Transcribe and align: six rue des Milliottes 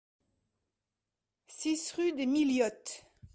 six 1.47 1.91
rue 1.91 2.11
des 2.13 2.25
Milliottes 2.25 3.05